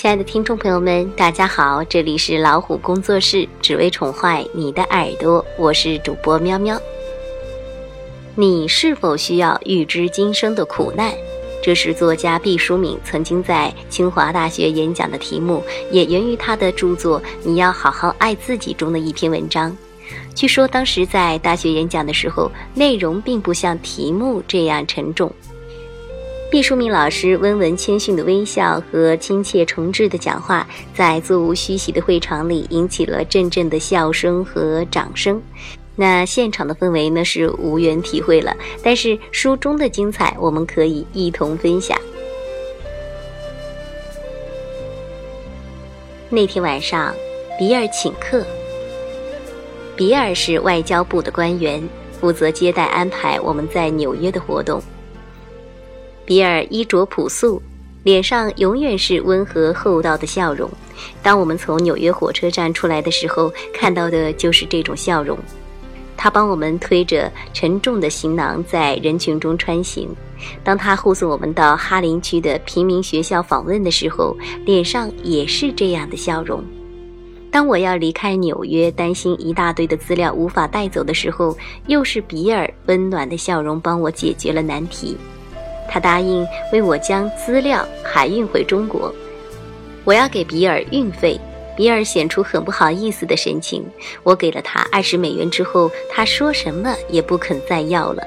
[0.00, 6.80] 亲爱的听众朋友们，大家好，这里是老虎工作室，只为宠坏你的耳朵，我是主播喵喵。
[8.34, 11.12] 你是否需要预知今生的苦难？
[11.62, 19.76] 这是作家毕淑敏曾经在清华大学演讲的题目，也源于他的著作《你要好好爱自己》中的一篇文章。
[20.34, 25.30] 据说当时在大学演讲的时候，内容并不像题目这样沉重。
[26.50, 35.40] 毕淑敏老师温文谦逊的微笑和亲切诚挚的讲话，在座无虚席的会场里引起了阵阵的笑声和掌声。
[35.94, 41.96] 那现场的氛围呢是无缘体会了，但是书中的精彩我们可以一同分享。
[46.28, 47.14] 那天晚上，
[47.60, 48.44] 比尔请客。
[49.94, 51.80] 比尔是外交部的官员，
[52.20, 54.82] 负责接待安排我们在纽约的活动。
[56.30, 57.60] 比尔衣着朴素，
[58.04, 60.70] 脸上永远是温和厚道的笑容。
[61.24, 65.36] 当我们从纽约火车站出来的时候，看到的就是这种笑容。
[66.16, 70.08] 他帮我们推着沉重的行囊在人群中穿行。
[70.62, 76.62] 当他护送我们到哈林区的平民学校访问的时候，脸上也是这样的笑容。
[77.50, 85.16] 当我要离开纽约，担心一大堆的资料无法带走的时候，又是比尔温暖的笑容帮我解决了难题。
[85.90, 89.12] 他答应为我将资料海运回中国，
[90.04, 91.38] 我要给比尔运费。
[91.76, 93.82] 比尔显出很不好意思的神情。
[94.22, 98.22] 我给了他二十美元之后，他说什么也不肯再要了。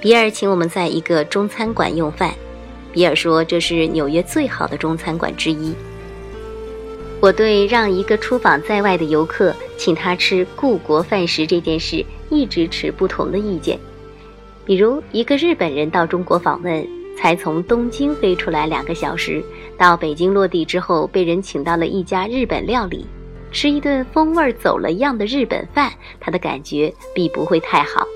[0.00, 2.32] 比尔请我们在一个中餐馆用饭，
[2.92, 5.74] 比尔说这是纽约最好的中餐馆之一。
[7.20, 13.78] 我对让一个出访在外的游客请他吃故国饭食这件事一直持不同的意见。
[14.64, 19.42] 比如，一个日本人到中国访问，才从东京飞出来两个小时，
[19.76, 23.04] 到北京落地之后，被人请到了一家日本料理，
[23.50, 28.06] 吃一顿风味走了样的日本饭，他的感觉必不会太好。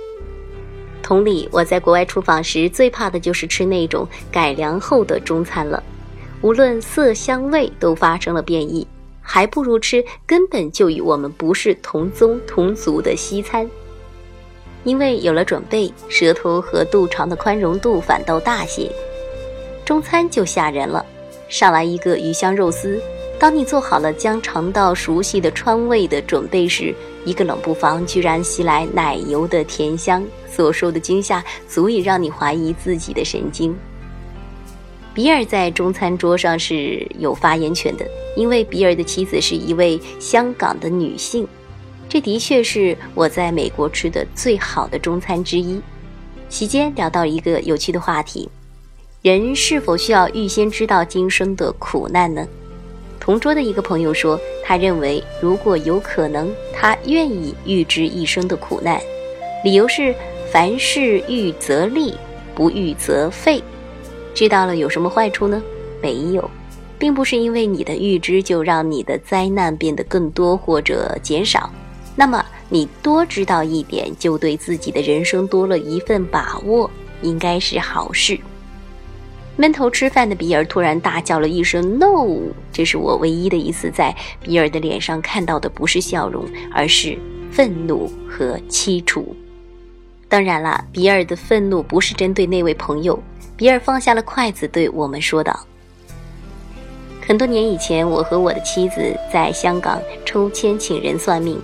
[1.02, 5.82] 同理，我在国外出访时，最怕的就是吃那种改良后的中餐了，
[6.42, 8.86] 无论色香味都发生了变异。
[9.28, 13.68] 还不如吃根本就与我们不是同宗同族的西餐，
[14.86, 18.88] 因为有了准备，舌头和肚肠的宽容度反倒大些。
[19.84, 21.04] 中餐就吓人了，
[21.48, 23.02] 上来一个鱼香肉丝，
[23.36, 33.76] 当你做好了将尝到熟悉的川味的准备时，一个冷不防居然袭来奶油的甜香，所受的惊吓足以让你怀疑自己的神经。
[35.12, 41.48] 比尔在中餐桌上是有发言权的，因为比尔的妻子是一位香港的女性。
[42.16, 45.78] 这的确是我在美国吃的最好的中餐之一。
[46.48, 48.48] 席间聊到一个有趣的话题：
[49.20, 52.48] 人是否需要预先知道今生的苦难呢？
[53.20, 58.98] 同桌的一个朋友说，他认为如果有可能，他愿意预知一生的苦难，
[59.62, 60.14] 理由是
[60.50, 62.14] 凡事预则立，
[62.54, 63.62] 不预则废。
[64.32, 65.62] 知道了有什么坏处呢？
[66.00, 66.50] 没有，
[66.98, 71.70] 并不是因为你的预知就让你的灾难变得更多或者减少。
[72.16, 76.90] 那么你多知道一点，就对自己的人生多了一份把握，
[77.22, 78.38] 应该是好事。
[79.58, 87.18] 闷头吃饭的比尔突然大叫了一声 “no”，这是我唯一的一次在比尔的脸上看到的不是笑容，而是
[87.50, 89.36] 愤怒和凄楚。
[90.28, 93.18] 当然了，比尔的愤怒不是针对那位朋友。
[93.56, 95.58] 比尔放下了筷子，对我们说道
[97.26, 101.58] ：“很多年以前，我和我的妻子在香港抽签请人算命。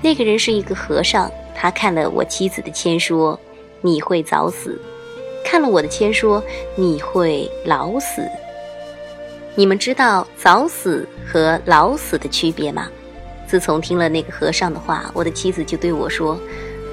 [0.00, 3.38] 那个人是一个和尚，他看了我妻子的签说
[3.82, 4.80] ：‘你会早死。’
[5.44, 6.42] 看了我的签说
[6.76, 8.22] ：‘你会老死。’
[9.56, 12.88] 你们知道早死和老死的区别吗？
[13.46, 16.38] 自从听了那个和尚的话，我的妻子就对我说：‘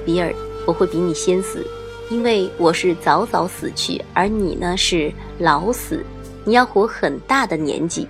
[0.06, 0.34] 比尔，
[0.66, 1.66] 我会比你先死。’”
[2.12, 6.06] 因为我是早早死去，而你呢是老死，
[6.44, 8.08] 你要活很大的年纪。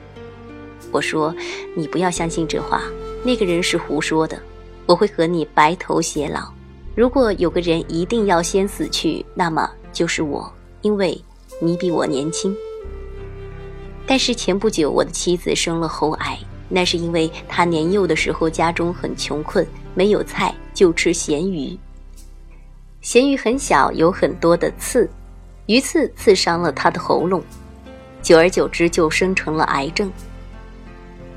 [0.91, 1.33] 我说，
[1.75, 2.81] 你不要相信这话，
[3.23, 4.37] 那个人是胡说的。
[4.85, 6.51] 我会和你白头偕老。
[6.95, 10.51] 如果有个人一定要先死去，那么就是我，
[10.81, 11.19] 因为
[11.61, 12.55] 你比我年轻。
[14.07, 16.37] 但是前不久我的妻子生了喉癌，
[16.69, 21.77] 那是因为她年幼的时候家中很穷困，没有菜就吃咸鱼。
[23.01, 25.09] 咸鱼很小，有很多的刺，
[25.65, 27.43] 鱼刺刺伤了他的喉咙，
[28.21, 30.11] 久而久之就生成了癌症。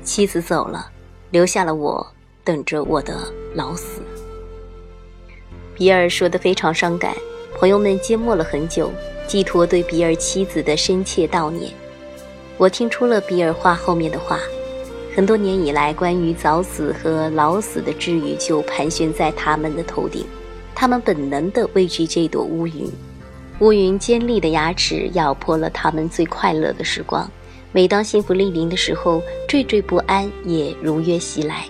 [0.03, 0.89] 妻子走了，
[1.31, 2.05] 留下了我
[2.49, 4.01] 等着我的老死。
[5.75, 7.15] 比尔说的非常伤感，
[7.55, 8.91] 朋友们缄默了很久，
[9.27, 11.71] 寄托对比尔妻子的深切悼念。
[12.57, 14.39] 我听出了比尔话后面的话。
[15.15, 20.25] 很多年以来，关于早死和老死的治愈就盘旋在他们的头顶，
[20.73, 22.91] 他们本能地畏惧这朵乌云。
[23.59, 27.29] 乌云尖利的牙齿咬破了他们最快乐的时光。
[27.71, 31.65] 每当幸福莅临的时候，惴惴不安也如约袭来，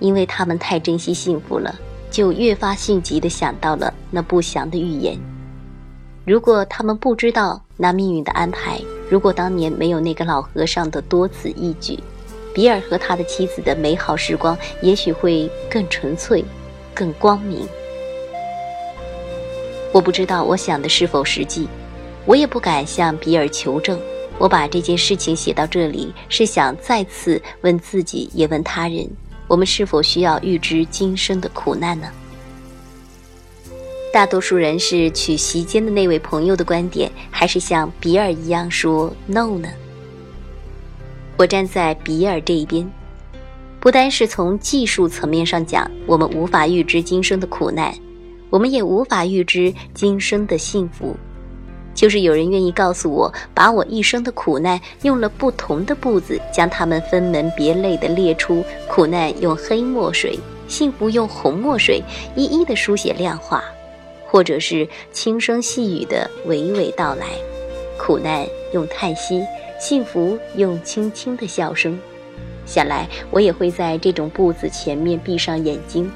[0.00, 1.74] 因为他们太珍惜幸福了，
[2.10, 5.18] 就越发性急地想到了那不祥的预言。
[6.24, 8.80] 如果他们不知道那命运的安排，
[9.10, 11.98] 如果当年没有那个老和尚的多此一举，
[12.54, 16.44] 比尔和他的妻子的美好时光也许会更纯粹、
[16.94, 17.66] 更光明。
[19.92, 21.66] 我不知道我想的是否实际，
[22.26, 23.98] 我也不敢向比尔求证。
[24.38, 29.08] 我把这件事情写到这里，是想再次问自己，也问他人：
[29.48, 32.08] 我们是否需要预知今生的苦难呢？
[34.12, 39.68] 大多数人是取席间的那位朋友的观点，还是像比尔一样说 “no” 呢？
[41.36, 42.90] 我站在比尔这一边，
[43.80, 47.94] 不单是从技术层面上讲，我们无法预知今生的苦难。
[48.50, 51.14] 我们也无法预知今生的幸福，
[51.98, 62.00] 就是有人愿意告诉我，把我一生的苦难用了不同的步子，将它们分门别类地列出：苦难用黑墨水，幸福用红墨水，
[62.36, 63.64] 一一的书写量化，
[64.28, 67.26] 或者是轻声细语的娓娓道来。
[67.98, 69.42] 苦难用叹息，
[69.80, 71.98] 幸福用轻轻的笑声。
[72.64, 76.08] 想来我也会在这种步子前面闭上眼睛。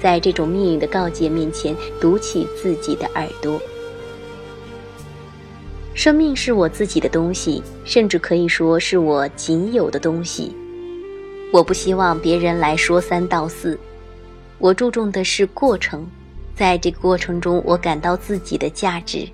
[0.00, 3.60] 在这种命运的告诫面前，堵起自己的耳朵。
[5.96, 10.54] 生命是我自己的东西，甚至可以说是我仅有的东西。
[11.50, 13.78] 我不希望别人来说三道四。
[14.58, 16.06] 我注重的是过程，
[16.54, 19.26] 在这个过程中，我感到自己的价值。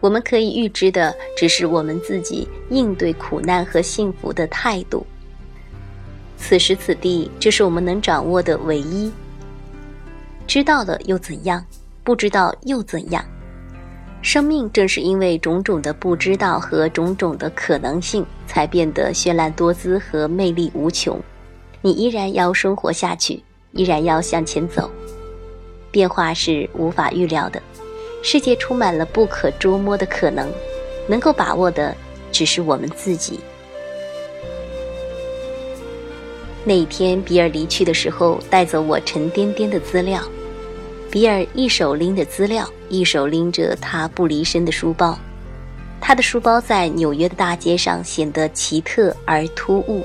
[0.00, 5.06] 我们可以预知的，只是我们自己应对苦难和幸福的态度。
[6.38, 9.12] 此时此地，这是我们能掌握的唯一。
[10.46, 11.62] 知道了又怎样？
[12.02, 13.22] 不知道又怎样？
[14.22, 21.18] 生命正是因为种种的不知道和种种的可能性，才变得绚烂多姿和魅力无穷。
[21.80, 24.90] 你依然要生活下去，依然要向前走。
[25.90, 27.60] 变化是无法预料的，
[28.22, 30.48] 世界充满了不可捉摸的可能，
[31.08, 31.96] 能够把握的
[32.30, 33.40] 只是我们自己。
[36.62, 40.22] 那一天，比尔离去的时候，带走我沉甸甸的资料。
[41.10, 45.18] 比尔一手拎着资料，一手拎着他不离身的书包。
[46.00, 50.04] 他的书包在纽约的大街上显得奇特而突兀。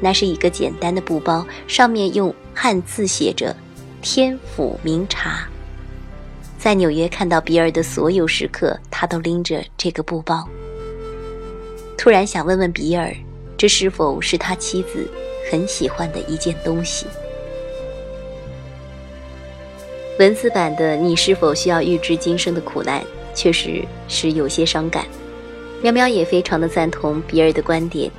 [0.00, 3.54] 那是一个简单的布包，上面用汉字写着
[4.02, 5.48] “天府名茶”。
[6.58, 10.44] 在纽约看到比尔的所有时刻，他都拎着这个布包。
[11.96, 13.14] 突然想问问比尔，
[13.56, 15.08] 这是否是他妻子
[15.48, 17.06] 很喜欢的一件东西？
[20.18, 23.02] 文字版的你是否需要预知今生的苦难？
[23.34, 25.06] 确实是有些伤感。
[25.82, 28.10] 喵喵也非常的赞同比尔的观点。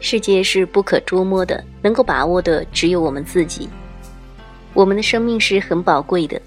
[0.00, 3.68] 世界是不可捉摸的，能够把握的只有我们自己。
[4.72, 6.40] 我们的生命是很宝贵的，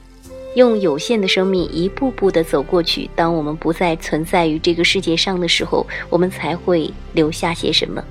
[0.55, 3.09] 用有限的生命一步步的走过去。
[3.13, 8.03] 当我们不再存在于这个世界上的时候，我们才会留下些什么。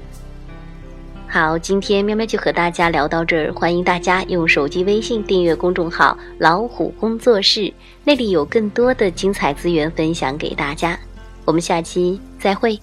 [1.34, 3.52] 好，今天喵喵就和大家聊到这儿。
[3.52, 7.74] 欢迎大家用手机微信订阅公众号“老虎工作室”，
[8.06, 10.96] 那里有更多的精彩资源分享给大家。
[11.44, 12.78] 我们下期再会。